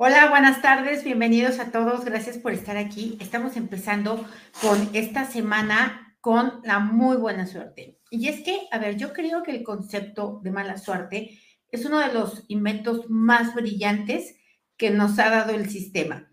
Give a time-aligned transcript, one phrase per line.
[0.00, 3.18] Hola, buenas tardes, bienvenidos a todos, gracias por estar aquí.
[3.20, 4.24] Estamos empezando
[4.62, 7.98] con esta semana con la muy buena suerte.
[8.08, 11.40] Y es que, a ver, yo creo que el concepto de mala suerte
[11.72, 14.36] es uno de los inventos más brillantes
[14.76, 16.30] que nos ha dado el sistema.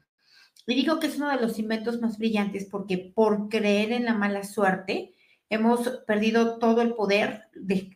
[0.67, 4.13] Y digo que es uno de los inventos más brillantes porque por creer en la
[4.13, 5.14] mala suerte,
[5.55, 7.45] hemos perdido todo el poder,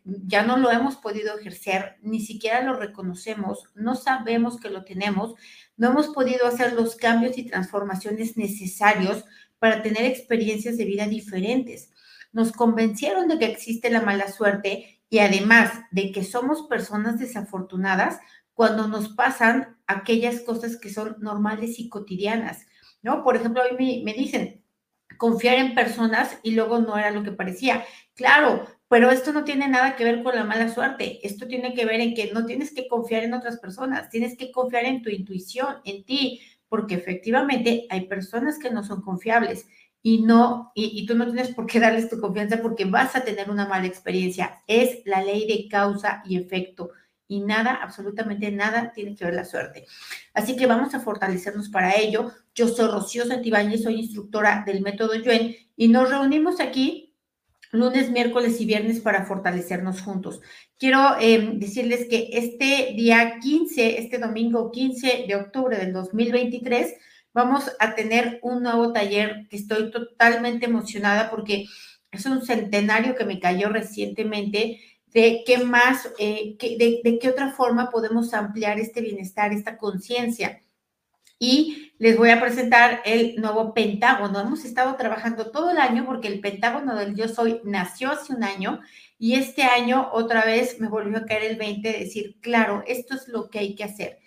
[0.06, 5.36] ya no lo hemos podido ejercer, ni siquiera lo reconocemos, no sabemos que lo tenemos,
[5.78, 9.24] no hemos podido hacer los cambios y transformaciones necesarios
[9.60, 11.92] para tener experiencias de vida diferentes.
[12.32, 18.20] Nos convencieron de que existe la mala suerte y además de que somos personas desafortunadas
[18.54, 22.66] cuando nos pasan aquellas cosas que son normales y cotidianas,
[23.02, 23.24] ¿no?
[23.24, 24.62] Por ejemplo, hoy me, me dicen,
[25.20, 27.84] confiar en personas y luego no era lo que parecía.
[28.16, 31.20] Claro, pero esto no tiene nada que ver con la mala suerte.
[31.28, 34.52] Esto tiene que ver en que no tienes que confiar en otras personas, tienes que
[34.52, 39.68] confiar en tu intuición, en ti, porque efectivamente hay personas que no son confiables
[40.02, 43.26] y no, y, y, tú no tienes por qué darles tu confianza porque vas a
[43.26, 44.64] tener una mala experiencia.
[44.68, 46.92] Es la ley de causa y efecto
[47.30, 49.86] y nada, absolutamente nada tiene que ver la suerte.
[50.34, 52.32] Así que vamos a fortalecernos para ello.
[52.56, 57.16] Yo soy Rocío Santibáñez, soy instructora del método Yuen y nos reunimos aquí
[57.72, 60.42] lunes, miércoles y viernes para fortalecernos juntos.
[60.80, 66.96] Quiero em, decirles que este día 15, este domingo 15 de octubre del 2023,
[67.32, 71.66] vamos a tener un nuevo taller que estoy totalmente emocionada porque
[72.12, 74.80] es un centenario que me cayó recientemente
[75.14, 80.62] de qué más, eh, de, qué otra forma podemos ampliar este bienestar, esta conciencia.
[81.42, 84.40] Y les voy a presentar el nuevo Pentágono.
[84.40, 88.44] Hemos estado trabajando todo el año porque el Pentágono del Yo Soy nació hace un
[88.44, 88.82] año
[89.18, 93.16] y este año otra vez me volvió a caer el 20 de decir, claro, esto
[93.16, 94.20] es lo que hay que hacer.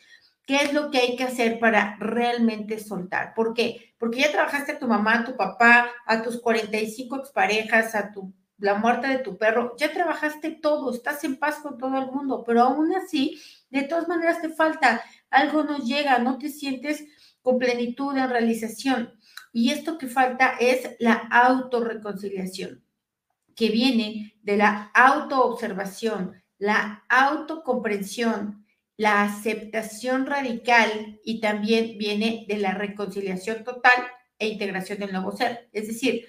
[0.47, 3.33] ¿Qué es lo que hay que hacer para realmente soltar?
[3.35, 3.95] ¿Por qué?
[3.99, 8.33] Porque ya trabajaste a tu mamá, a tu papá, a tus 45 exparejas, a tu
[8.63, 12.45] la muerte de tu perro, ya trabajaste todo, estás en paz con todo el mundo,
[12.47, 17.05] pero aún así, de todas maneras te falta, algo no llega, no te sientes
[17.43, 19.19] con plenitud en realización.
[19.53, 22.85] Y esto que falta es la autorreconciliación,
[23.57, 28.65] que viene de la autoobservación, la autocomprensión,
[28.97, 34.07] la aceptación radical y también viene de la reconciliación total
[34.39, 35.69] e integración del nuevo ser.
[35.73, 36.27] Es decir,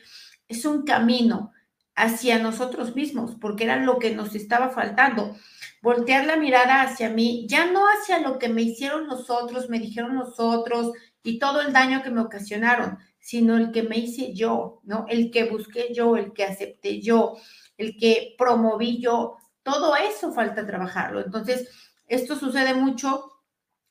[0.48, 1.52] es un camino
[1.96, 5.36] hacia nosotros mismos, porque era lo que nos estaba faltando.
[5.82, 9.80] Voltear la mirada hacia mí, ya no hacia lo que me hicieron los otros, me
[9.80, 14.34] dijeron los otros y todo el daño que me ocasionaron, sino el que me hice
[14.34, 15.06] yo, ¿no?
[15.08, 17.38] El que busqué yo, el que acepté yo,
[17.78, 19.38] el que promoví yo.
[19.62, 21.22] Todo eso falta trabajarlo.
[21.22, 21.70] Entonces,
[22.08, 23.32] esto sucede mucho,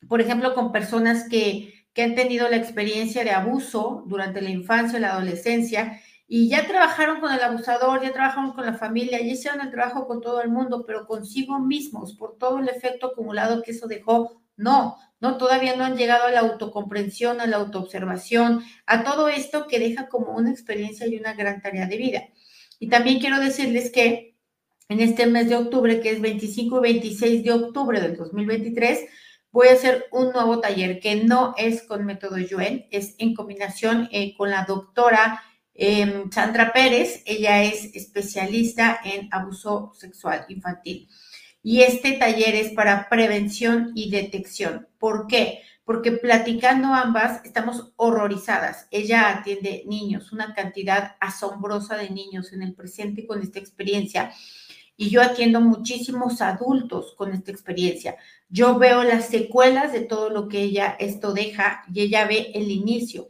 [0.08, 4.98] por ejemplo, con personas que, que han tenido la experiencia de abuso durante la infancia
[4.98, 6.00] y la adolescencia
[6.34, 10.06] y ya trabajaron con el abusador, ya trabajaron con la familia, ya hicieron el trabajo
[10.06, 14.40] con todo el mundo, pero consigo mismos, por todo el efecto acumulado que eso dejó,
[14.56, 19.66] no, no, todavía no han llegado a la autocomprensión, a la autoobservación, a todo esto
[19.66, 22.22] que deja como una experiencia y una gran tarea de vida.
[22.78, 24.34] Y también quiero decirles que
[24.88, 29.00] en este mes de octubre, que es 25 y 26 de octubre del 2023,
[29.50, 34.08] voy a hacer un nuevo taller que no es con método Yuen, es en combinación
[34.12, 35.42] eh, con la doctora
[35.74, 41.08] Em, Sandra Pérez, ella es especialista en abuso sexual infantil.
[41.62, 44.88] Y este taller es para prevención y detección.
[44.98, 45.62] ¿Por qué?
[45.84, 48.88] Porque platicando ambas estamos horrorizadas.
[48.90, 54.32] Ella atiende niños, una cantidad asombrosa de niños en el presente con esta experiencia.
[54.96, 58.16] Y yo atiendo muchísimos adultos con esta experiencia.
[58.48, 62.70] Yo veo las secuelas de todo lo que ella esto deja y ella ve el
[62.70, 63.28] inicio.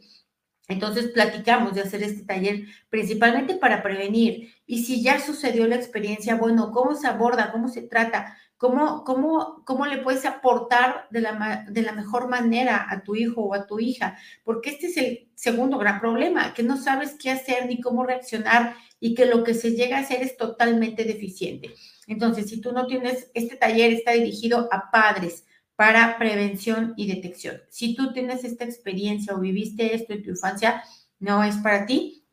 [0.67, 4.53] Entonces platicamos de hacer este taller principalmente para prevenir.
[4.65, 7.51] Y si ya sucedió la experiencia, bueno, ¿cómo se aborda?
[7.51, 8.37] ¿Cómo se trata?
[8.57, 13.41] ¿Cómo, cómo, cómo le puedes aportar de la, de la mejor manera a tu hijo
[13.41, 14.17] o a tu hija?
[14.45, 18.77] Porque este es el segundo gran problema, que no sabes qué hacer ni cómo reaccionar
[19.01, 21.73] y que lo que se llega a hacer es totalmente deficiente.
[22.07, 27.61] Entonces, si tú no tienes, este taller está dirigido a padres, para prevención y detección.
[27.69, 30.83] Si tú tienes esta experiencia o viviste esto en tu infancia,
[31.19, 32.25] no es para ti,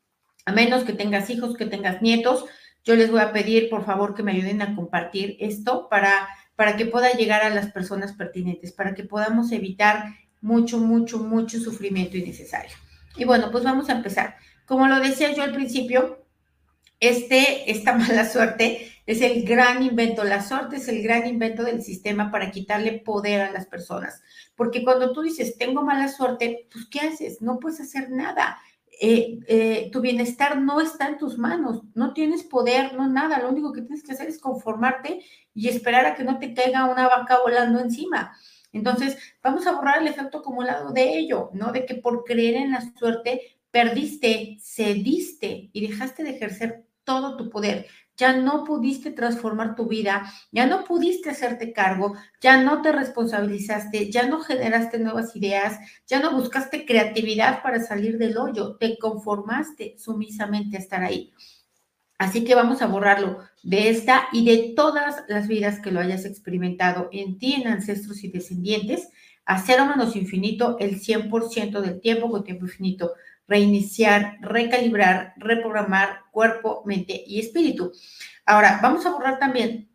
[0.44, 2.44] a menos que tengas hijos, que tengas nietos.
[2.84, 6.76] Yo les voy a pedir, por favor, que me ayuden a compartir esto para, para
[6.76, 12.16] que pueda llegar a las personas pertinentes, para que podamos evitar mucho, mucho, mucho sufrimiento
[12.16, 12.76] innecesario.
[13.16, 14.36] Y bueno, pues vamos a empezar.
[14.66, 16.24] Como lo decía yo al principio,
[17.00, 21.82] este, esta mala suerte Es el gran invento, la suerte es el gran invento del
[21.82, 24.22] sistema para quitarle poder a las personas.
[24.54, 27.42] Porque cuando tú dices, tengo mala suerte, pues ¿qué haces?
[27.42, 28.60] No puedes hacer nada.
[29.00, 33.48] Eh, eh, tu bienestar no está en tus manos, no tienes poder, no nada, lo
[33.48, 35.24] único que tienes que hacer es conformarte
[35.54, 38.36] y esperar a que no te caiga una vaca volando encima.
[38.72, 41.72] Entonces, vamos a borrar el efecto acumulado de ello, ¿no?
[41.72, 47.50] De que por creer en la suerte perdiste, cediste y dejaste de ejercer todo tu
[47.50, 47.88] poder.
[48.20, 54.10] Ya no pudiste transformar tu vida, ya no pudiste hacerte cargo, ya no te responsabilizaste,
[54.10, 59.94] ya no generaste nuevas ideas, ya no buscaste creatividad para salir del hoyo, te conformaste
[59.96, 61.32] sumisamente a estar ahí.
[62.18, 66.26] Así que vamos a borrarlo de esta y de todas las vidas que lo hayas
[66.26, 69.08] experimentado en ti, en ancestros y descendientes,
[69.46, 73.14] a cero menos infinito el 100% del tiempo con tiempo infinito
[73.50, 77.90] reiniciar, recalibrar, reprogramar cuerpo, mente y espíritu.
[78.46, 79.90] Ahora, vamos a borrar también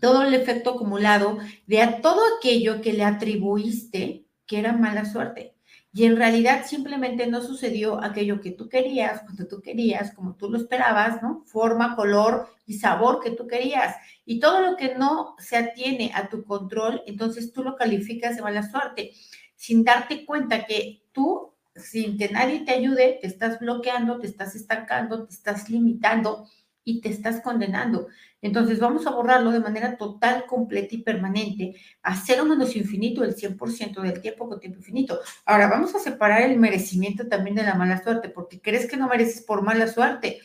[0.00, 5.56] todo el efecto acumulado de a todo aquello que le atribuiste que era mala suerte.
[5.92, 10.50] Y en realidad simplemente no sucedió aquello que tú querías, cuando tú querías, como tú
[10.50, 11.42] lo esperabas, ¿no?
[11.46, 13.96] Forma, color y sabor que tú querías.
[14.24, 18.42] Y todo lo que no se atiene a tu control, entonces tú lo calificas de
[18.42, 19.12] mala suerte,
[19.56, 24.54] sin darte cuenta que tú sin que nadie te ayude, te estás bloqueando, te estás
[24.54, 26.46] estancando, te estás limitando
[26.84, 28.08] y te estás condenando.
[28.42, 33.36] Entonces vamos a borrarlo de manera total, completa y permanente, a cero menos infinito el
[33.36, 35.20] 100% del tiempo con tiempo infinito.
[35.44, 39.08] Ahora vamos a separar el merecimiento también de la mala suerte, porque crees que no
[39.08, 40.40] mereces por mala suerte,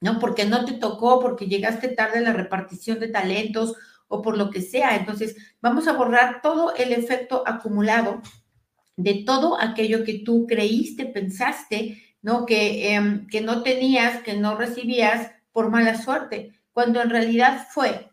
[0.00, 0.18] ¿no?
[0.18, 3.76] Porque no te tocó, porque llegaste tarde a la repartición de talentos
[4.08, 4.96] o por lo que sea.
[4.96, 8.20] Entonces vamos a borrar todo el efecto acumulado
[9.02, 12.46] de todo aquello que tú creíste, pensaste, ¿no?
[12.46, 18.10] Que, em, que no tenías, que no recibías por mala suerte, cuando en realidad fue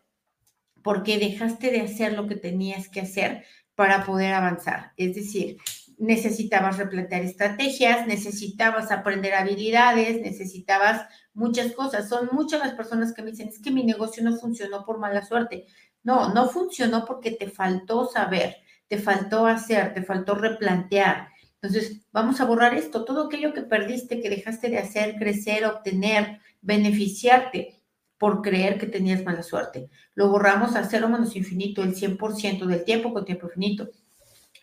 [0.82, 3.44] porque dejaste de hacer lo que tenías que hacer
[3.74, 4.92] para poder avanzar.
[4.96, 5.58] Es decir,
[5.98, 12.08] necesitabas replantear estrategias, necesitabas aprender habilidades, necesitabas muchas cosas.
[12.08, 15.24] Son muchas las personas que me dicen, es que mi negocio no funcionó por mala
[15.24, 15.66] suerte.
[16.02, 18.56] No, no funcionó porque te faltó saber
[18.88, 21.28] te faltó hacer, te faltó replantear.
[21.60, 26.40] Entonces, vamos a borrar esto, todo aquello que perdiste, que dejaste de hacer, crecer, obtener,
[26.60, 27.80] beneficiarte
[28.16, 29.88] por creer que tenías mala suerte.
[30.14, 33.90] Lo borramos a cero menos infinito, el 100% del tiempo con tiempo infinito.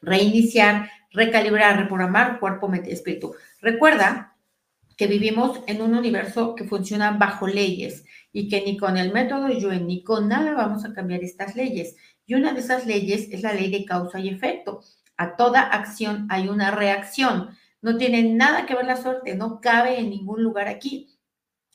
[0.01, 3.33] Reiniciar, recalibrar, reprogramar cuerpo, mente espíritu.
[3.61, 4.35] Recuerda
[4.97, 9.49] que vivimos en un universo que funciona bajo leyes y que ni con el método
[9.49, 11.95] Yuen ni con nada vamos a cambiar estas leyes.
[12.25, 14.81] Y una de esas leyes es la ley de causa y efecto.
[15.17, 17.49] A toda acción hay una reacción.
[17.81, 21.15] No tiene nada que ver la suerte, no cabe en ningún lugar aquí.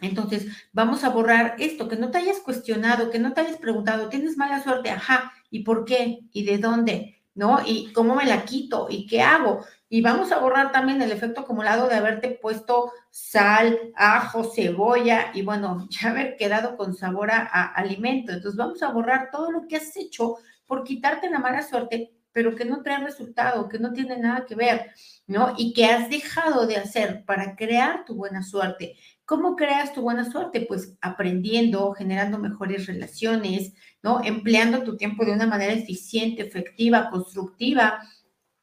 [0.01, 4.09] Entonces, vamos a borrar esto, que no te hayas cuestionado, que no te hayas preguntado,
[4.09, 4.91] ¿tienes mala suerte?
[4.91, 6.21] Ajá, ¿y por qué?
[6.33, 7.20] ¿Y de dónde?
[7.41, 7.59] ¿No?
[7.65, 8.89] ¿Y cómo me la quito?
[8.91, 9.65] ¿Y qué hago?
[9.89, 15.41] Y vamos a borrar también el efecto acumulado de haberte puesto sal, ajo, cebolla y
[15.41, 18.33] bueno, ya haber quedado con sabor a, alimento.
[18.33, 22.55] Entonces vamos a borrar todo lo que has hecho por quitarte la mala suerte, pero
[22.55, 24.91] que no trae resultado, que no tiene nada que ver,
[25.27, 25.55] ¿no?
[25.57, 28.97] Y que has dejado de hacer para crear tu buena suerte.
[29.25, 30.67] ¿Cómo creas tu buena suerte?
[30.69, 34.23] Pues aprendiendo, generando mejores relaciones, ¿no?
[34.25, 38.01] Empleando tu tiempo de una manera eficiente, efectiva, constructiva,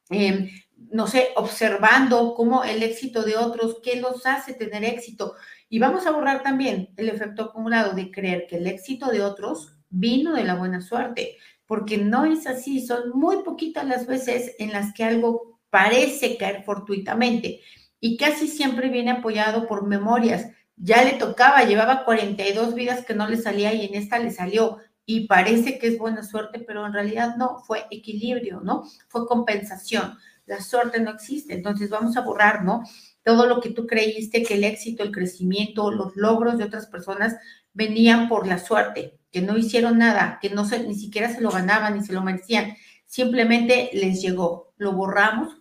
[0.09, 0.49] eh,
[0.91, 5.33] no sé, observando cómo el éxito de otros, qué los hace tener éxito.
[5.69, 9.75] Y vamos a borrar también el efecto acumulado de creer que el éxito de otros
[9.89, 14.71] vino de la buena suerte, porque no es así, son muy poquitas las veces en
[14.71, 17.61] las que algo parece caer fortuitamente
[17.99, 20.47] y casi siempre viene apoyado por memorias.
[20.75, 24.77] Ya le tocaba, llevaba 42 vidas que no le salía y en esta le salió
[25.07, 28.83] y parece que es buena suerte, pero en realidad no, fue equilibrio, ¿no?
[29.07, 30.15] Fue compensación
[30.47, 31.53] la suerte no existe.
[31.53, 32.83] Entonces vamos a borrar, ¿no?
[33.23, 37.35] Todo lo que tú creíste que el éxito, el crecimiento, los logros de otras personas
[37.73, 41.51] venían por la suerte, que no hicieron nada, que no se, ni siquiera se lo
[41.51, 44.73] ganaban ni se lo merecían, simplemente les llegó.
[44.77, 45.56] Lo borramos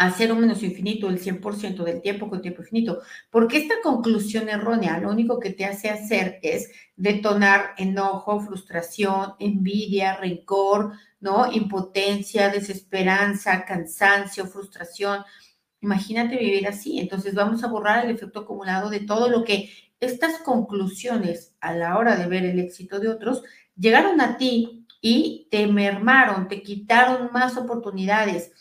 [0.00, 4.98] a cero menos infinito, el 100% del tiempo con tiempo infinito, porque esta conclusión errónea
[4.98, 11.52] lo único que te hace hacer es detonar enojo, frustración, envidia, rencor, ¿no?
[11.52, 15.22] Impotencia, desesperanza, cansancio, frustración.
[15.82, 16.98] Imagínate vivir así.
[16.98, 19.68] Entonces vamos a borrar el efecto acumulado de todo lo que
[20.00, 23.42] estas conclusiones a la hora de ver el éxito de otros
[23.76, 28.52] llegaron a ti y te mermaron, te quitaron más oportunidades,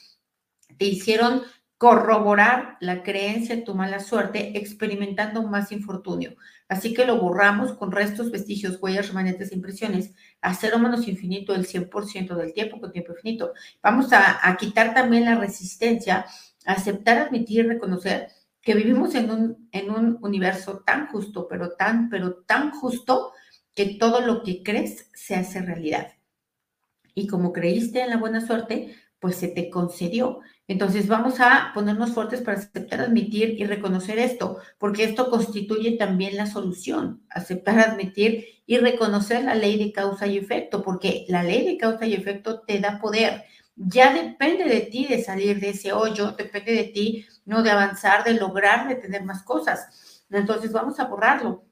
[0.80, 1.44] te hicieron
[1.78, 6.36] corroborar la creencia de tu mala suerte experimentando más infortunio.
[6.68, 11.66] Así que lo borramos con restos, vestigios, huellas, remanentes impresiones a cero menos infinito el
[11.66, 13.54] 100% del tiempo con tiempo infinito.
[13.82, 16.26] Vamos a, quitar también la resistencia,
[16.66, 18.28] aceptar, admitir, reconocer
[18.62, 23.32] que vivimos en un, en un universo tan justo, pero tan, pero tan justo
[23.74, 26.14] que todo lo que crees se hace realidad.
[27.16, 30.42] Y como creíste en la buena suerte, pues se te concedió.
[30.70, 36.38] Entonces vamos a ponernos fuertes para aceptar, admitir y reconocer esto, porque esto constituye también
[36.38, 41.66] la solución, aceptar, admitir y reconocer la ley de causa y efecto, porque la ley
[41.66, 43.46] de causa y efecto te da poder.
[43.76, 48.24] Ya depende de ti de salir de ese hoyo, depende de ti, no de avanzar,
[48.24, 50.24] de lograr, de tener más cosas.
[50.30, 51.64] Entonces vamos a borrarlo.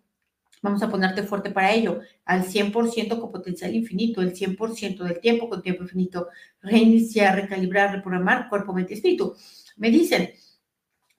[0.62, 5.50] Vamos a ponerte fuerte para ello, al 100% con potencial infinito, el 100% del tiempo
[5.50, 6.28] con tiempo infinito,
[6.62, 9.36] reiniciar, recalibrar, reprogramar cuerpo, mente y espíritu.
[9.78, 10.32] Me dicen,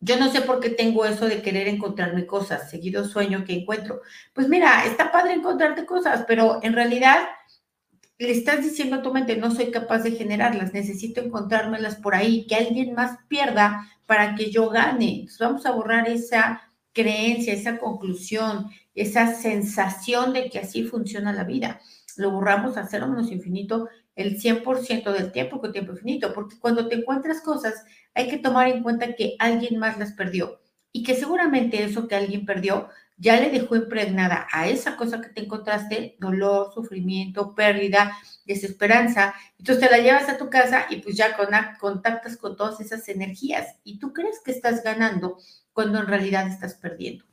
[0.00, 4.00] yo no sé por qué tengo eso de querer encontrarme cosas, seguido sueño que encuentro.
[4.32, 7.18] Pues mira, está padre encontrarte cosas, pero en realidad
[8.18, 12.46] le estás diciendo a tu mente, no soy capaz de generarlas, necesito encontrármelas por ahí,
[12.46, 15.26] que alguien más pierda para que yo gane.
[15.38, 21.80] Vamos a borrar esa creencia, esa conclusión, esa sensación de que así funciona la vida.
[22.16, 26.88] Lo borramos a cero menos infinito el 100% del tiempo con tiempo infinito, porque cuando
[26.88, 31.14] te encuentras cosas hay que tomar en cuenta que alguien más las perdió y que
[31.14, 36.16] seguramente eso que alguien perdió ya le dejó impregnada a esa cosa que te encontraste
[36.18, 39.34] dolor, sufrimiento, pérdida, desesperanza.
[39.58, 41.36] Entonces te la llevas a tu casa y pues ya
[41.80, 45.38] contactas con todas esas energías y tú crees que estás ganando
[45.72, 47.24] cuando en realidad estás perdiendo.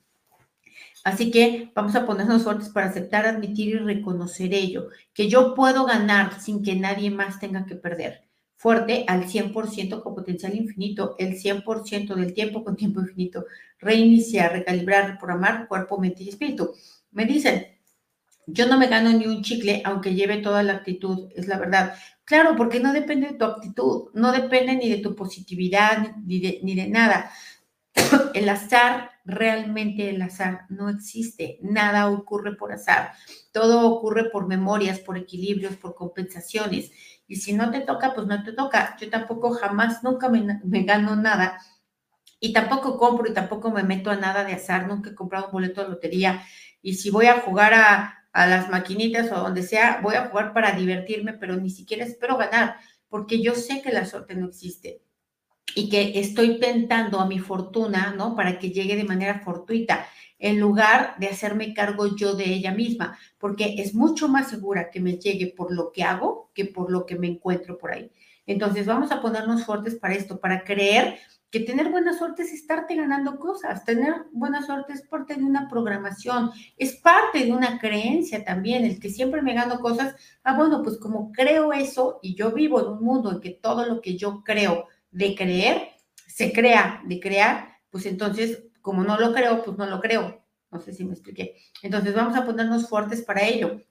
[1.06, 5.86] Así que vamos a ponernos fuertes para aceptar, admitir y reconocer ello, que yo puedo
[5.86, 8.24] ganar sin que nadie más tenga que perder.
[8.58, 13.46] Fuerte al 100% con potencial infinito, el 100% del tiempo con tiempo infinito.
[13.78, 16.74] Reiniciar, recalibrar, reprogramar cuerpo, mente y espíritu.
[17.12, 17.68] Me dicen,
[18.48, 21.94] yo no me gano ni un chicle aunque lleve toda la actitud, es la verdad.
[22.24, 26.62] Claro, porque no depende de tu actitud, no depende ni de tu positividad, ni de,
[26.64, 27.30] ni de nada.
[28.34, 33.14] El azar realmente el azar no existe, nada ocurre por azar,
[33.52, 36.92] todo ocurre por memorias, por equilibrios, por compensaciones.
[37.28, 38.96] Y si no te toca, pues no te toca.
[39.00, 41.60] Yo tampoco jamás, nunca me, gano nada
[42.40, 45.54] y tampoco compro y tampoco me meto a nada de azar, nunca he comprado un
[45.54, 46.44] boleto de lotería.
[46.82, 50.54] Y si voy a jugar a, a las maquinitas o donde sea, voy a jugar
[50.54, 52.78] para divertirme, pero ni siquiera espero ganar,
[53.10, 55.05] porque yo sé que la suerte no existe
[55.74, 58.36] y que estoy tentando a mi fortuna, ¿no?
[58.36, 60.06] Para que llegue de manera fortuita,
[60.38, 65.00] en lugar de hacerme cargo yo de ella misma, porque es mucho más segura que
[65.00, 68.12] me llegue por lo que hago que por lo que me encuentro por ahí.
[68.46, 71.18] Entonces vamos a ponernos fuertes para esto, para creer
[71.52, 75.70] que tener buena suerte es estarte ganando cosas, tener buena suerte es parte de una
[75.70, 80.84] programación, es parte de una creencia también, el que siempre me gano cosas, ah, bueno,
[80.84, 84.18] pues como creo eso y yo vivo en un mundo en que todo lo que
[84.18, 85.96] yo creo de creer
[86.28, 90.44] se crea, de crear, pues entonces, como no lo creo, pues no lo creo.
[90.70, 91.56] No sé si me expliqué.
[91.82, 93.82] Entonces vamos a ponernos fuertes para ello,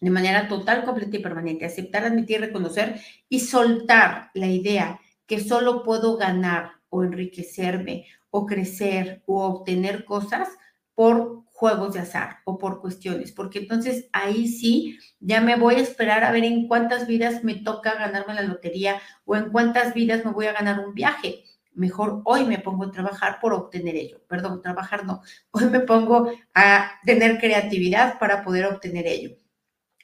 [0.00, 1.64] de manera total, completa y permanente.
[1.64, 9.22] Aceptar, admitir, reconocer y soltar la idea que solo puedo ganar o enriquecerme o crecer
[9.26, 10.48] o obtener cosas
[10.96, 15.80] por juegos de azar o por cuestiones, porque entonces ahí sí ya me voy a
[15.80, 20.22] esperar a ver en cuántas vidas me toca ganarme la lotería o en cuántas vidas
[20.22, 21.44] me voy a ganar un viaje.
[21.72, 24.20] Mejor hoy me pongo a trabajar por obtener ello.
[24.28, 25.22] Perdón, trabajar no.
[25.50, 29.36] Hoy me pongo a tener creatividad para poder obtener ello.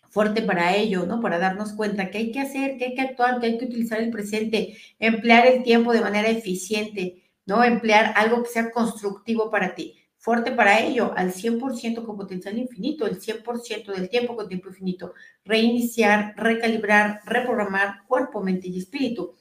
[0.09, 1.21] Fuerte para ello, ¿no?
[1.21, 4.01] Para darnos cuenta que hay que hacer, que hay que actuar, que hay que utilizar
[4.01, 7.65] el presente, emplear el tiempo de manera eficiente, ¿no?
[7.65, 13.07] Emplear algo que sea constructivo para ti fuerte para ello, al 100% con potencial infinito,
[13.07, 15.15] el 100% del tiempo con tiempo infinito,
[15.45, 19.35] reiniciar, recalibrar, reprogramar cuerpo, mente y espíritu.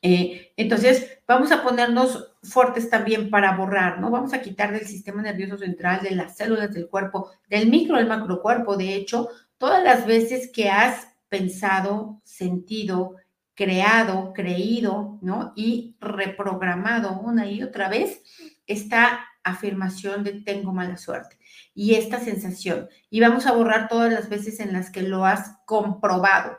[0.00, 4.08] Eh, entonces, vamos a ponernos fuertes también para borrar, ¿no?
[4.12, 8.06] Vamos a quitar del sistema nervioso central, de las células del cuerpo, del micro al
[8.06, 13.16] macrocuerpo, de hecho, todas las veces que has pensado, sentido,
[13.56, 15.52] creado, creído, ¿no?
[15.56, 18.22] Y reprogramado una y otra vez,
[18.68, 21.38] está afirmación de tengo mala suerte
[21.74, 22.88] y esta sensación.
[23.10, 26.58] Y vamos a borrar todas las veces en las que lo has comprobado.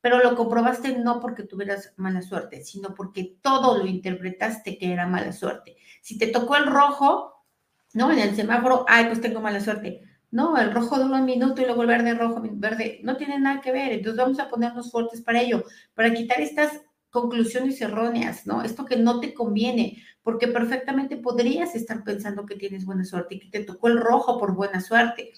[0.00, 5.06] Pero lo comprobaste no porque tuvieras mala suerte, sino porque todo lo interpretaste que era
[5.06, 5.76] mala suerte.
[6.00, 7.44] Si te tocó el rojo,
[7.92, 8.10] ¿no?
[8.12, 10.02] En el semáforo, ay, pues tengo mala suerte.
[10.30, 13.60] No, el rojo dura un minuto y luego el verde, rojo, verde, no tiene nada
[13.60, 13.92] que ver.
[13.92, 16.80] Entonces vamos a ponernos fuertes para ello, para quitar estas
[17.10, 18.62] conclusiones erróneas, ¿no?
[18.62, 23.40] Esto que no te conviene, porque perfectamente podrías estar pensando que tienes buena suerte y
[23.40, 25.32] que te tocó el rojo por buena suerte.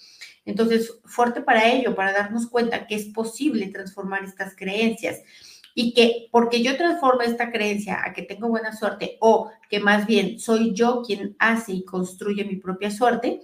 [0.45, 5.21] Entonces, fuerte para ello, para darnos cuenta que es posible transformar estas creencias
[5.75, 10.05] y que porque yo transformo esta creencia a que tengo buena suerte o que más
[10.05, 13.41] bien soy yo quien hace y construye mi propia suerte,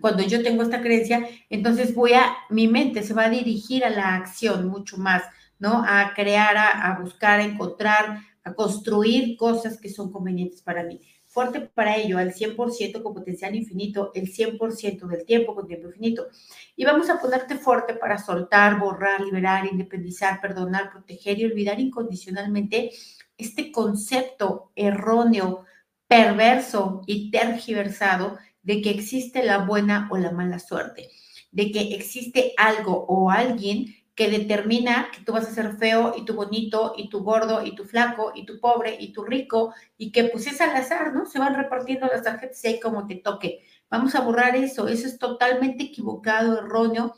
[0.00, 3.90] cuando yo tengo esta creencia, entonces voy a, mi mente se va a dirigir a
[3.90, 5.22] la acción mucho más,
[5.58, 5.84] ¿no?
[5.86, 11.00] A crear, a, buscar, a encontrar, a construir cosas que son convenientes para mí.
[11.26, 16.28] Fuerte para ello, al 100% con potencial infinito, el 100% del tiempo con tiempo infinito.
[16.76, 22.90] Y vamos a ponerte fuerte para soltar, borrar, liberar, independizar, perdonar, proteger y olvidar incondicionalmente
[23.36, 25.64] este concepto erróneo,
[26.08, 31.10] perverso y tergiversado de que existe la buena o la mala suerte,
[31.52, 36.24] de que existe algo o alguien que determina que tú vas a ser feo y
[36.24, 40.10] tú bonito y tú gordo y tú flaco y tú pobre y tú rico y
[40.10, 41.26] que pues es al azar, ¿no?
[41.26, 43.60] Se van repartiendo las tarjetas y ahí como te toque.
[43.90, 47.14] Vamos a borrar eso, eso es totalmente equivocado, erróneo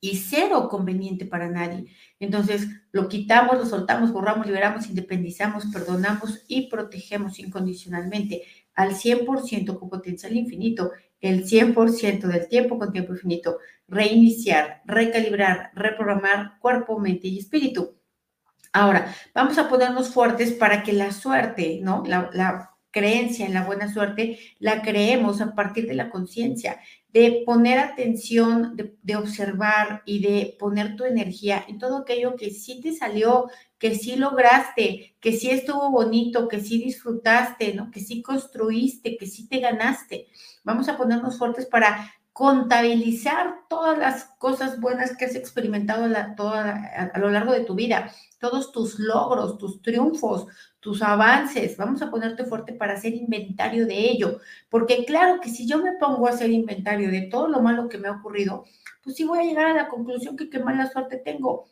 [0.00, 1.86] y cero conveniente para nadie.
[2.18, 8.42] Entonces, lo quitamos, lo soltamos, borramos, liberamos, independizamos, perdonamos y protegemos incondicionalmente
[8.74, 10.90] al 100% con potencial infinito,
[11.26, 17.96] el 100% del tiempo con tiempo infinito, reiniciar, recalibrar, reprogramar cuerpo, mente y espíritu.
[18.72, 22.02] Ahora, vamos a ponernos fuertes para que la suerte, ¿no?
[22.06, 26.80] La, la creencia en la buena suerte, la creemos a partir de la conciencia
[27.14, 32.80] de poner atención, de, observar y de poner tu energía en todo aquello que sí
[32.80, 37.92] te salió, que sí lograste, que sí estuvo bonito, que sí disfrutaste, ¿no?
[37.92, 40.26] que sí construiste, que sí te ganaste.
[40.64, 47.30] Vamos a ponernos fuertes para contabilizar todas las cosas buenas que has experimentado a lo
[47.30, 50.48] largo de tu vida, todos tus logros, tus triunfos,
[50.80, 55.68] tus avances, vamos a ponerte fuerte para hacer inventario de ello, porque claro que si
[55.68, 58.64] yo me pongo a hacer inventario de todo lo malo que me ha ocurrido,
[59.00, 61.68] pues sí voy a llegar a la conclusión que qué mala suerte tengo.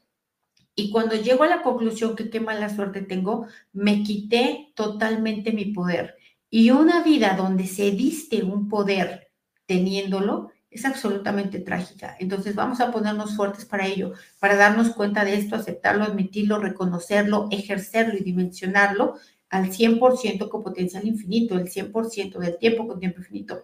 [0.74, 5.66] Y cuando llego a la conclusión que qué mala suerte tengo, me quité totalmente mi
[5.66, 6.16] poder.
[6.54, 9.30] Y una vida donde se diste un poder
[9.64, 12.14] teniéndolo, es absolutamente trágica.
[12.20, 17.48] Entonces vamos a ponernos fuertes para ello, para darnos cuenta de esto, aceptarlo, admitirlo, reconocerlo,
[17.50, 19.14] ejercerlo y dimensionarlo
[19.48, 23.62] al 100% con potencial infinito, el 100% del tiempo con tiempo infinito.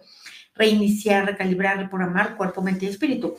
[0.55, 3.35] Reiniciar, recalibrar, reprogramar cuerpo, mente y espíritu.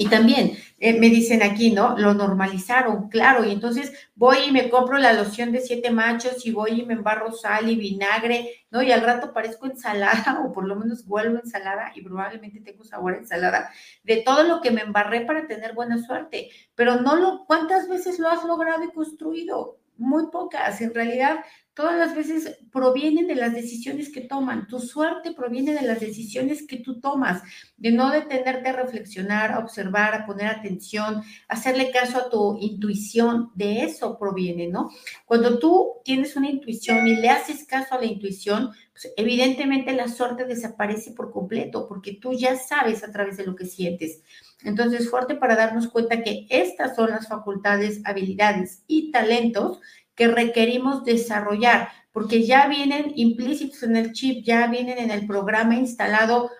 [0.00, 1.94] Y también eh, me dicen aquí, ¿no?
[1.98, 6.52] Lo normalizaron, claro, y entonces voy y me compro la loción de siete machos y
[6.52, 8.80] voy y me embarro sal y vinagre, ¿no?
[8.82, 13.14] Y al rato parezco ensalada o por lo menos vuelvo ensalada y probablemente tengo sabor
[13.14, 13.70] ensalada
[14.02, 18.18] de todo lo que me embarré para tener buena suerte, pero no lo, ¿cuántas veces
[18.18, 19.80] lo has logrado y construido?
[19.98, 21.40] Muy pocas, en realidad
[21.80, 24.66] todas las veces provienen de las decisiones que toman.
[24.66, 27.42] Tu suerte proviene de las decisiones que tú tomas,
[27.78, 33.50] de no detenerte a reflexionar, a observar, a poner atención, hacerle caso a tu intuición.
[33.54, 34.90] De eso proviene, ¿no?
[35.24, 40.08] Cuando tú tienes una intuición y le haces caso a la intuición, pues evidentemente la
[40.08, 44.20] suerte desaparece por completo porque tú ya sabes a través de lo que sientes.
[44.62, 49.80] Entonces, fuerte para darnos cuenta que estas son las facultades, habilidades y talentos
[50.20, 55.76] que requerimos desarrollar, porque ya vienen implícitos en el chip, ya vienen en el programa
[55.76, 56.50] instalado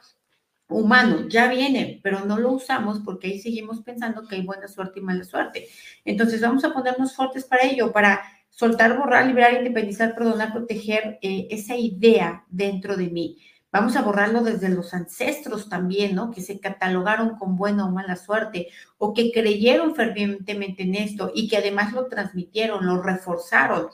[0.66, 5.00] humano, ya vienen, pero no lo usamos porque ahí seguimos pensando que hay buena suerte
[5.00, 5.68] y mala suerte.
[6.06, 11.48] Entonces vamos a ponernos fuertes para ello, para soltar, borrar, liberar, independizar, perdonar, proteger eh,
[11.50, 13.36] esa idea dentro de mí.
[13.72, 16.30] Vamos a borrarlo desde los ancestros también, ¿no?
[16.30, 21.48] Que se catalogaron con buena o mala suerte o que creyeron fervientemente en esto y
[21.48, 23.88] que además lo transmitieron, lo reforzaron.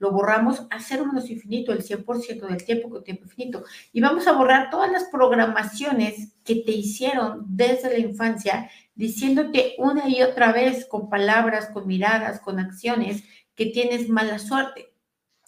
[0.00, 3.64] Lo borramos a cero menos infinito, el 100% del tiempo con tiempo infinito.
[3.92, 10.08] Y vamos a borrar todas las programaciones que te hicieron desde la infancia, diciéndote una
[10.08, 13.22] y otra vez con palabras, con miradas, con acciones,
[13.54, 14.90] que tienes mala suerte,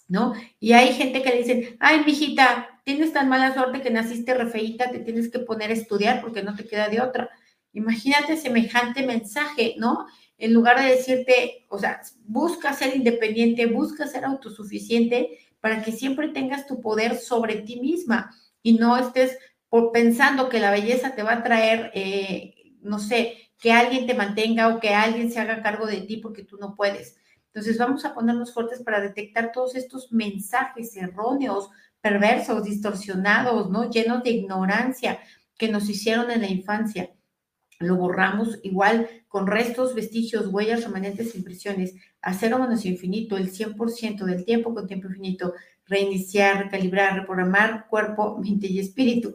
[0.07, 0.33] ¿no?
[0.59, 4.99] Y hay gente que dice, ay, mijita, tienes tan mala suerte que naciste refeíta, te
[4.99, 7.29] tienes que poner a estudiar porque no te queda de otra.
[7.73, 10.05] Imagínate semejante mensaje, ¿no?
[10.37, 16.27] En lugar de decirte, o sea, busca ser independiente, busca ser autosuficiente para que siempre
[16.29, 19.37] tengas tu poder sobre ti misma y no estés
[19.91, 24.67] pensando que la belleza te va a traer, eh, no sé, que alguien te mantenga
[24.67, 27.15] o que alguien se haga cargo de ti porque tú no puedes.
[27.47, 31.69] Entonces vamos a ponernos fuertes para detectar todos estos mensajes erróneos,
[32.03, 33.89] perversos, distorsionados, ¿no?
[33.89, 35.19] Llenos de ignorancia
[35.57, 37.11] que nos hicieron en la infancia.
[37.79, 44.25] lo borramos igual con restos, vestigios, huellas, remanentes, impresiones, a cero menos infinito, el 100%
[44.25, 45.53] del tiempo con tiempo infinito,
[45.85, 49.33] reiniciar, recalibrar, reprogramar cuerpo, mente y espíritu.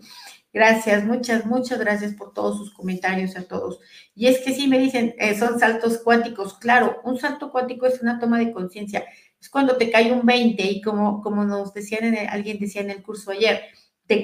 [0.52, 3.80] Gracias, muchas, muchas gracias por todos sus comentarios a todos.
[4.14, 6.54] Y es que sí, me dicen, eh, son saltos cuánticos.
[6.58, 9.04] Claro, un salto cuántico es una toma de conciencia.
[9.40, 12.90] Es cuando te cae un 20 y como, como nos decían, en alguien decía en
[12.90, 13.62] el curso ayer,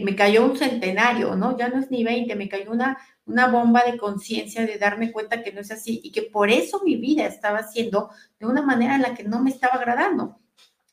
[0.02, 1.56] me cayó un centenario, ¿no?
[1.58, 2.96] Ya no es ni 20, me cayó una,
[3.26, 6.82] una bomba de conciencia de darme cuenta que no es así y que por eso
[6.84, 10.38] mi vida estaba siendo de una manera en la que no me estaba agradando.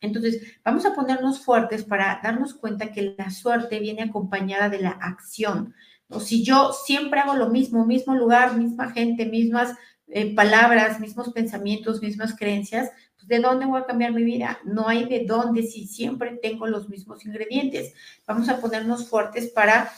[0.02, 4.90] Entonces, vamos a ponernos fuertes para darnos cuenta que la suerte viene acompañada de la
[4.90, 5.76] acción.
[6.10, 9.76] O si yo siempre hago lo mismo, mismo lugar, misma gente, mismas
[10.08, 12.90] eh, palabras, mismos pensamientos, mismas creencias,
[13.22, 14.60] pues ¿de dónde voy a cambiar mi vida?
[14.64, 17.94] No hay de dónde si siempre tengo los mismos ingredientes.
[18.28, 19.92] Vamos a ponernos fuertes para,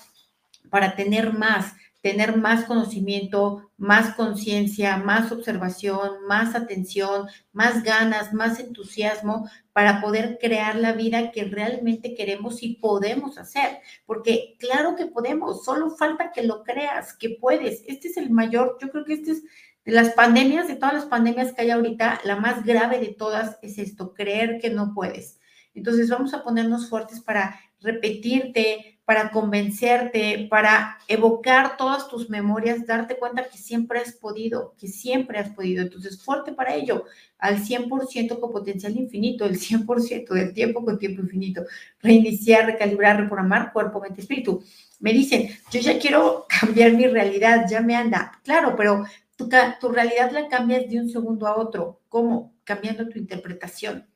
[0.70, 8.60] para tener más tener más conocimiento, más conciencia, más observación, más atención, más ganas, más
[8.60, 13.80] entusiasmo para poder crear la vida que realmente queremos y podemos hacer.
[14.06, 17.86] Porque claro que podemos, solo falta que lo creas, que puedes.
[17.88, 19.44] Este es el mayor, yo creo que este es
[19.86, 23.58] de las pandemias, de todas las pandemias que hay ahorita, la más grave de todas
[23.62, 25.40] es esto, creer que no puedes.
[25.74, 33.18] Entonces vamos a ponernos fuertes para repetirte, para convencerte, para evocar todas tus memorias, darte
[33.18, 35.82] cuenta que siempre has podido, que siempre has podido.
[35.82, 37.04] Entonces, fuerte para ello,
[37.38, 41.64] al 100% con potencial infinito, el 100% del tiempo con tiempo infinito.
[42.02, 44.64] Reiniciar, recalibrar, reprogramar cuerpo, mente, espíritu.
[45.02, 48.40] Me dicen, yo ya quiero cambiar mi realidad, ya me anda.
[48.44, 49.04] Claro, pero
[49.36, 52.02] tu, realidad la cambias de un segundo a otro.
[52.10, 52.54] ¿Cómo?
[52.64, 54.08] Cambiando tu interpretación.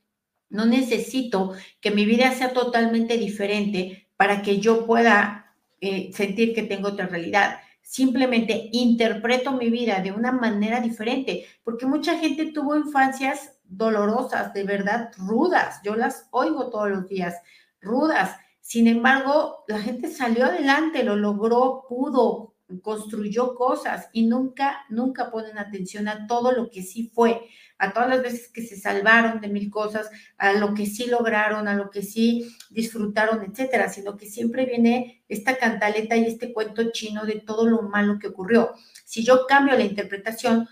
[0.50, 6.64] No necesito que mi vida sea totalmente diferente para que yo pueda eh, sentir que
[6.64, 7.60] tengo otra realidad.
[7.82, 14.64] Simplemente interpreto mi vida de una manera diferente, porque mucha gente tuvo infancias dolorosas, de
[14.64, 15.82] verdad rudas.
[15.84, 17.36] Yo las oigo todos los días,
[17.82, 18.38] rudas.
[18.62, 25.58] Sin embargo, la gente salió adelante, lo logró, pudo, construyó cosas y nunca, nunca ponen
[25.58, 27.42] atención a todo lo que sí fue
[27.80, 31.68] a todas las veces que se salvaron de mil cosas, a lo que sí lograron,
[31.68, 36.92] a lo que sí disfrutaron, etcétera, sino que siempre viene esta cantaleta y este cuento
[36.92, 38.74] chino de todo lo malo que ocurrió.
[39.06, 40.68] Si yo cambio la interpretación,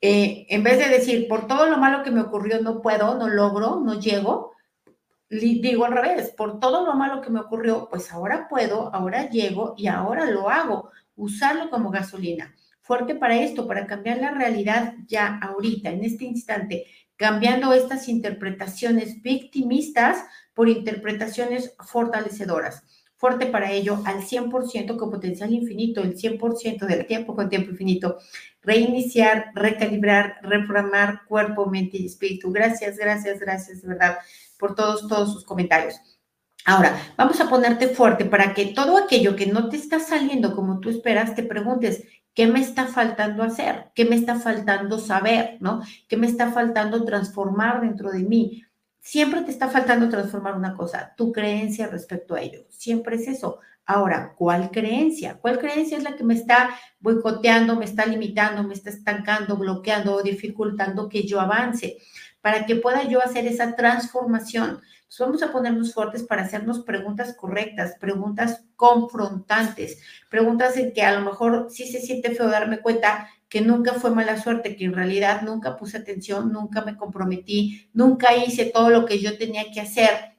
[0.00, 3.28] eh, en vez de decir, por todo lo malo que me ocurrió no puedo, no
[3.28, 4.52] logro, no llego,
[5.28, 9.74] digo al revés, por todo lo malo que me ocurrió, pues ahora puedo, ahora llego
[9.76, 12.54] y ahora lo hago, usarlo como gasolina
[12.86, 19.20] fuerte para esto, para cambiar la realidad ya ahorita, en este instante, cambiando estas interpretaciones
[19.22, 20.24] victimistas
[20.54, 22.84] por interpretaciones fortalecedoras.
[23.16, 28.18] Fuerte para ello al 100% con potencial infinito, el 100% del tiempo con tiempo infinito.
[28.62, 32.52] Reiniciar, recalibrar, reprogramar cuerpo, mente y espíritu.
[32.52, 34.18] Gracias, gracias, gracias, de verdad,
[34.58, 36.15] por todos, todos sus comentarios.
[36.66, 40.80] Ahora, vamos a ponerte fuerte para que todo aquello que no te está saliendo como
[40.80, 42.04] tú esperas, te preguntes,
[42.36, 43.86] ¿Qué me está faltando hacer?
[43.94, 45.56] ¿Qué me está faltando saber?
[45.60, 45.80] ¿No?
[46.06, 48.62] ¿Qué me está faltando transformar dentro de mí?
[49.00, 52.66] Siempre te está faltando transformar una cosa, tu creencia respecto a ello.
[52.68, 53.60] Siempre es eso.
[53.86, 55.38] Ahora, ¿cuál creencia?
[55.40, 60.16] ¿Cuál creencia es la que me está boicoteando, me está limitando, me está estancando, bloqueando
[60.16, 61.96] o dificultando que yo avance?
[62.42, 64.82] Para que pueda yo hacer esa transformación
[65.18, 71.24] vamos a ponernos fuertes para hacernos preguntas correctas, preguntas confrontantes, preguntas en que a lo
[71.24, 75.42] mejor sí se siente feo darme cuenta que nunca fue mala suerte, que en realidad
[75.42, 80.36] nunca puse atención, nunca me comprometí, nunca hice todo lo que yo tenía que hacer.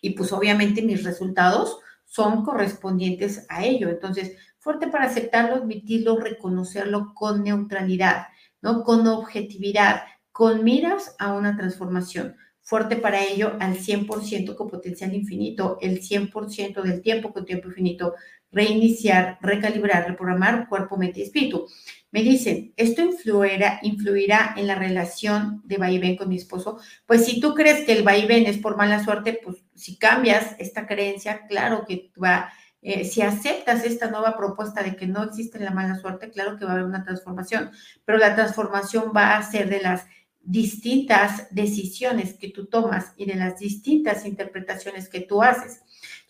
[0.00, 3.88] Y pues obviamente mis resultados son correspondientes a ello.
[3.88, 8.26] Entonces, fuerte para aceptarlo, admitirlo, reconocerlo con neutralidad,
[8.60, 8.84] ¿no?
[8.84, 15.78] Con objetividad, con miras a una transformación fuerte para ello al 100% con potencial infinito,
[15.80, 18.14] el 100% del tiempo con tiempo infinito,
[18.50, 21.66] reiniciar, recalibrar, reprogramar cuerpo, mente y espíritu.
[22.10, 26.78] Me dicen, ¿esto influirá, influirá en la relación de vaivén con mi esposo?
[27.06, 30.86] Pues si tú crees que el vaivén es por mala suerte, pues si cambias esta
[30.86, 32.50] creencia, claro que va,
[32.80, 36.64] eh, si aceptas esta nueva propuesta de que no existe la mala suerte, claro que
[36.64, 37.72] va a haber una transformación,
[38.06, 40.06] pero la transformación va a ser de las
[40.44, 45.80] distintas decisiones que tú tomas y de las distintas interpretaciones que tú haces.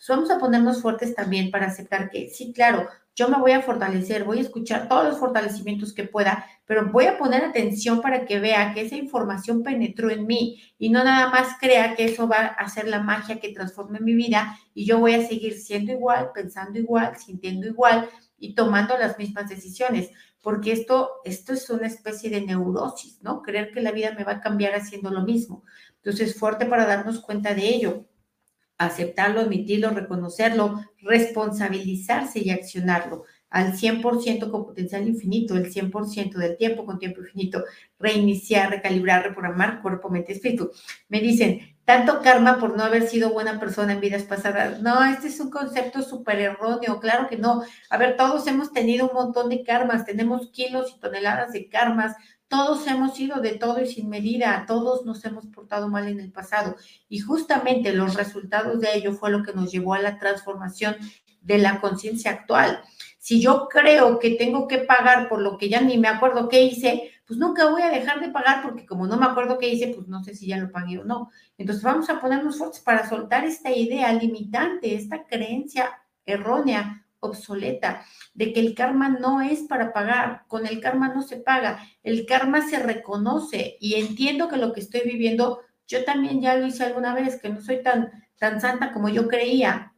[0.07, 4.25] vamos a ponernos fuertes también para aceptar que sí, claro, yo me voy a fortalecer,
[4.25, 8.39] voy a escuchar todos los fortalecimientos que pueda, pero voy a poner atención para que
[8.39, 12.37] vea que esa información penetró en mí y no nada más crea que eso va
[12.37, 16.31] a hacer la magia que transforme mi vida y yo voy a seguir siendo igual,
[16.33, 22.29] pensando igual, sintiendo igual y tomando las mismas decisiones, porque esto, esto es una especie
[22.29, 23.41] de neurosis, ¿no?
[23.41, 25.63] Creer que la vida me va a cambiar haciendo lo mismo.
[25.95, 28.05] Entonces, fuerte para darnos cuenta de ello,
[28.77, 36.85] aceptarlo, admitirlo, reconocerlo, responsabilizarse y accionarlo al 100% con potencial infinito, el 100% del tiempo
[36.85, 37.63] con tiempo infinito,
[37.97, 40.71] reiniciar, recalibrar, reprogramar cuerpo, mente, espíritu.
[41.07, 44.81] Me dicen, tanto karma por no haber sido buena persona en vidas pasadas.
[44.81, 47.63] No, este es un concepto súper erróneo, claro que no.
[47.89, 52.15] A ver, todos hemos tenido un montón de karmas, tenemos kilos y toneladas de karmas,
[52.47, 56.31] todos hemos sido de todo y sin medida, todos nos hemos portado mal en el
[56.31, 56.75] pasado
[57.09, 60.95] y justamente los resultados de ello fue lo que nos llevó a la transformación
[61.41, 62.81] de la conciencia actual.
[63.19, 66.63] Si yo creo que tengo que pagar por lo que ya ni me acuerdo qué
[66.63, 69.93] hice, pues nunca voy a dejar de pagar porque como no me acuerdo qué hice,
[69.95, 71.31] pues no sé si ya lo pagué o no.
[71.57, 75.91] Entonces vamos a ponernos fuertes para soltar esta idea limitante, esta creencia
[76.25, 81.37] errónea, obsoleta, de que el karma no es para pagar, con el karma no se
[81.37, 86.55] paga, el karma se reconoce y entiendo que lo que estoy viviendo, yo también ya
[86.55, 89.94] lo hice alguna vez, que no soy tan, tan santa como yo creía,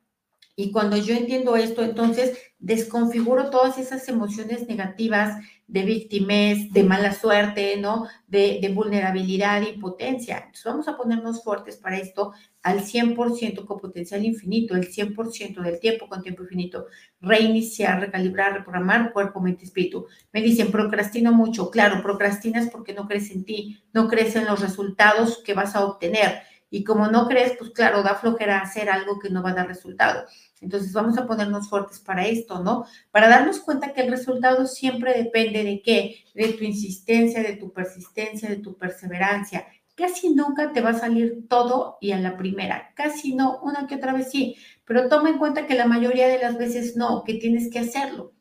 [0.59, 7.13] y cuando yo entiendo esto, entonces desconfiguro todas esas emociones negativas de víctimas, de mala
[7.13, 8.07] suerte, ¿no?
[8.27, 10.37] De, vulnerabilidad, de impotencia.
[10.37, 15.79] Entonces vamos a ponernos fuertes para esto al 100% con potencial infinito, el 100% del
[15.79, 16.87] tiempo con tiempo infinito.
[17.21, 20.07] Reiniciar, recalibrar, reprogramar cuerpo, mente, espíritu.
[20.33, 21.69] Me dicen, procrastino mucho.
[21.69, 25.85] Claro, procrastinas porque no crees en ti, no crees en los resultados que vas a
[25.85, 26.41] obtener.
[26.69, 29.67] Y como no crees, pues claro, da flojera hacer algo que no va a dar
[29.67, 30.25] resultado.
[30.61, 32.85] Entonces vamos a ponernos fuertes para esto, ¿no?
[33.11, 36.23] Para darnos cuenta que el resultado siempre depende de qué?
[36.33, 39.67] De tu insistencia, de tu persistencia, de tu perseverancia.
[39.95, 43.95] Casi nunca te va a salir todo y a la primera, casi no, una que
[43.95, 47.35] otra vez sí, pero toma en cuenta que la mayoría de las veces no, que
[47.35, 48.33] tienes que hacerlo.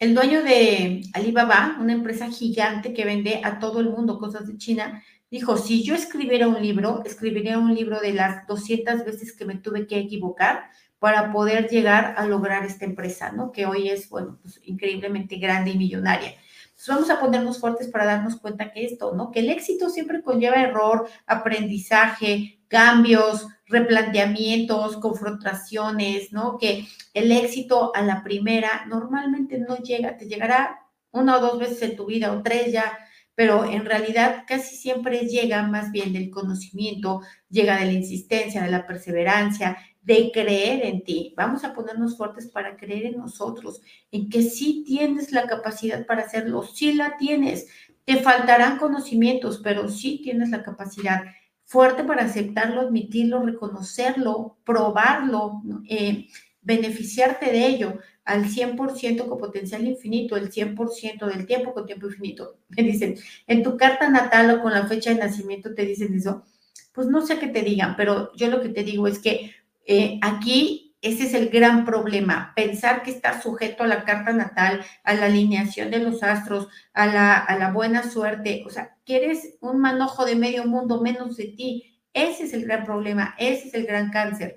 [0.00, 4.56] El dueño de Alibaba, una empresa gigante que vende a todo el mundo cosas de
[4.56, 9.44] China, dijo, si yo escribiera un libro, escribiría un libro de las 200 veces que
[9.44, 13.52] me tuve que equivocar para poder llegar a lograr esta empresa, ¿no?
[13.52, 16.34] Que hoy es, bueno, pues increíblemente grande y millonaria.
[16.78, 19.30] Entonces vamos a ponernos fuertes para darnos cuenta que esto, ¿no?
[19.30, 26.58] Que el éxito siempre conlleva error, aprendizaje, cambios, replanteamientos, confrontaciones, ¿no?
[26.58, 31.82] Que el éxito a la primera normalmente no llega, te llegará una o dos veces
[31.82, 32.98] en tu vida o tres ya,
[33.34, 38.70] pero en realidad casi siempre llega más bien del conocimiento, llega de la insistencia, de
[38.70, 41.34] la perseverancia, de creer en ti.
[41.36, 46.22] Vamos a ponernos fuertes para creer en nosotros, en que sí tienes la capacidad para
[46.22, 47.66] hacerlo, sí la tienes.
[48.04, 51.24] Te faltarán conocimientos, pero sí tienes la capacidad
[51.64, 56.26] fuerte para aceptarlo, admitirlo, reconocerlo, probarlo, eh,
[56.62, 62.58] beneficiarte de ello al 100% con potencial infinito, el 100% del tiempo con tiempo infinito.
[62.68, 66.44] Me dicen, en tu carta natal o con la fecha de nacimiento te dicen eso.
[66.92, 69.52] Pues no sé qué te digan, pero yo lo que te digo es que
[69.88, 74.84] eh, aquí ese es el gran problema, pensar que estás sujeto a la carta natal,
[75.04, 79.16] a la alineación de los astros, a la, a la buena suerte, o sea, que
[79.16, 82.00] eres un manojo de medio mundo menos de ti.
[82.12, 84.56] Ese es el gran problema, ese es el gran cáncer.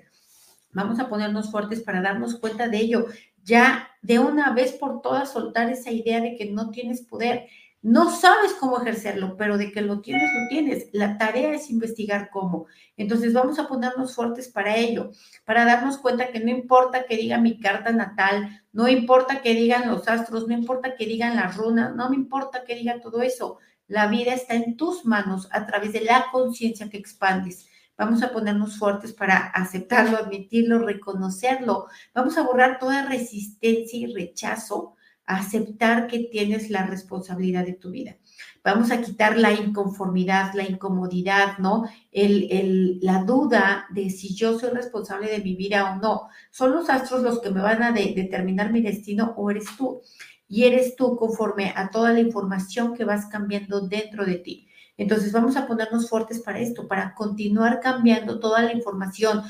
[0.72, 3.06] Vamos a ponernos fuertes para darnos cuenta de ello.
[3.44, 7.46] Ya de una vez por todas soltar esa idea de que no tienes poder.
[7.82, 10.88] No sabes cómo ejercerlo, pero de que lo tienes, lo tienes.
[10.92, 12.66] La tarea es investigar cómo.
[12.96, 15.10] Entonces vamos a ponernos fuertes para ello,
[15.44, 19.88] para darnos cuenta que no importa que diga mi carta natal, no importa que digan
[19.88, 23.58] los astros, no importa que digan las runas, no me importa que diga todo eso.
[23.88, 27.66] La vida está en tus manos a través de la conciencia que expandes.
[27.98, 31.86] Vamos a ponernos fuertes para aceptarlo, admitirlo, reconocerlo.
[32.14, 34.94] Vamos a borrar toda resistencia y rechazo
[35.36, 38.16] aceptar que tienes la responsabilidad de tu vida.
[38.64, 41.84] Vamos a quitar la inconformidad, la incomodidad, ¿no?
[42.12, 46.28] El, la duda de si yo soy responsable de mi vida o no.
[46.50, 50.00] ¿Son los astros los que me van a determinar mi destino o eres tú?
[50.48, 54.68] Y eres tú conforme a toda la información que vas cambiando dentro de ti.
[54.96, 59.42] Entonces vamos a ponernos fuertes para esto, para continuar cambiando toda la información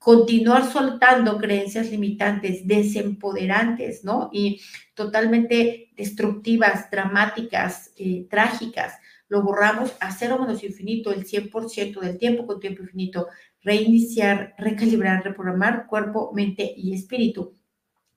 [0.00, 4.30] continuar soltando creencias limitantes, desempoderantes, ¿no?
[4.32, 4.62] Y
[4.94, 8.94] totalmente destructivas, dramáticas, eh, trágicas.
[9.28, 13.28] Lo borramos a cero menos infinito, el 100% del tiempo con tiempo infinito.
[13.62, 17.58] Reiniciar, recalibrar, reprogramar cuerpo, mente y espíritu.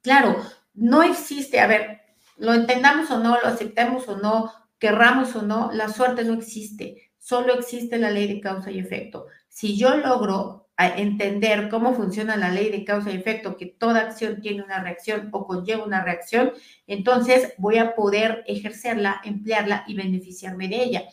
[0.02, 0.38] Claro,
[0.74, 2.00] no existe, a ver,
[2.38, 7.12] lo entendamos o no, lo aceptemos o no, querramos o no, la suerte no existe.
[7.20, 9.28] Solo existe la ley de causa y efecto.
[9.50, 14.02] Si yo logro a entender cómo funciona la ley de causa y efecto, que toda
[14.02, 16.54] acción tiene una reacción o conlleva una reacción,
[16.88, 21.04] entonces voy a poder ejercerla, emplearla y beneficiarme de ella.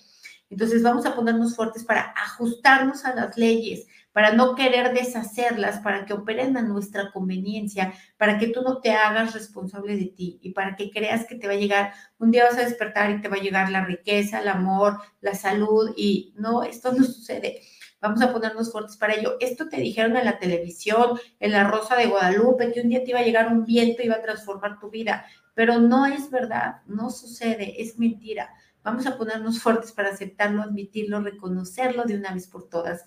[0.51, 6.05] Entonces vamos a ponernos fuertes para ajustarnos a las leyes, para no querer deshacerlas, para
[6.05, 10.53] que operen a nuestra conveniencia, para que tú no te hagas responsable de ti y
[10.53, 13.29] para que creas que te va a llegar, un día vas a despertar y te
[13.29, 17.61] va a llegar la riqueza, el amor, la salud y no, esto no sucede.
[18.01, 19.37] Vamos a ponernos fuertes para ello.
[19.41, 23.11] Esto te dijeron en la televisión, en la Rosa de Guadalupe, que un día te
[23.11, 26.83] iba a llegar un viento y iba a transformar tu vida, pero no es verdad,
[26.87, 28.51] no sucede, es mentira.
[28.83, 33.05] Vamos a ponernos fuertes para aceptarlo, admitirlo, reconocerlo de una vez por todas.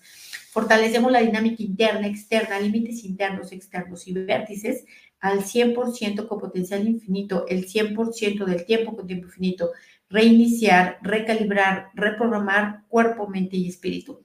[0.52, 4.84] Fortalecemos la dinámica interna, externa, límites internos, externos y vértices
[5.18, 9.72] al 100% con potencial infinito, el 100% del tiempo con tiempo infinito.
[10.08, 14.23] Reiniciar, recalibrar, reprogramar cuerpo, mente y espíritu.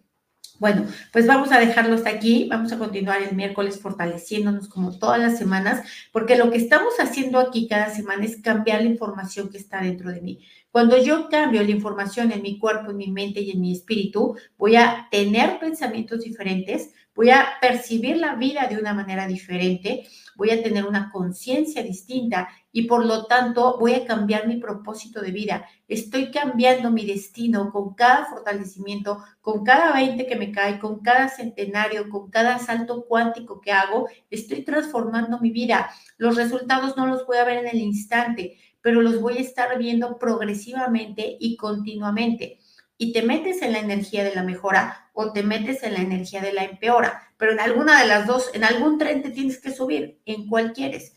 [0.59, 2.47] Bueno, pues vamos a dejarlo hasta aquí.
[2.49, 7.39] Vamos a continuar el miércoles fortaleciéndonos como todas las semanas, porque lo que estamos haciendo
[7.39, 10.39] aquí cada semana es cambiar la información que está dentro de mí.
[10.71, 14.35] Cuando yo cambio la información en mi cuerpo, en mi mente y en mi espíritu,
[14.57, 20.51] voy a tener pensamientos diferentes, voy a percibir la vida de una manera diferente, voy
[20.51, 25.31] a tener una conciencia distinta y por lo tanto voy a cambiar mi propósito de
[25.31, 25.65] vida.
[25.89, 31.27] Estoy cambiando mi destino con cada fortalecimiento, con cada 20 que me cae, con cada
[31.27, 34.07] centenario, con cada salto cuántico que hago.
[34.29, 35.89] Estoy transformando mi vida.
[36.15, 39.77] Los resultados no los voy a ver en el instante, pero los voy a estar
[39.77, 42.59] viendo progresivamente y continuamente.
[42.97, 46.41] Y te metes en la energía de la mejora o te metes en la energía
[46.41, 49.73] de la empeora, pero en alguna de las dos, en algún tren te tienes que
[49.73, 51.13] subir, en cual quieres.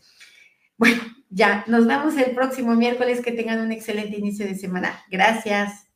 [0.77, 3.21] Bueno, ya, nos vemos el próximo miércoles.
[3.21, 5.05] Que tengan un excelente inicio de semana.
[5.09, 5.92] Gracias.